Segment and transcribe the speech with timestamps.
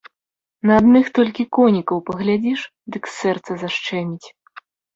[0.69, 2.59] На адных толькі конікаў паглядзіш,
[2.97, 4.27] дык сэрца зашчэміць.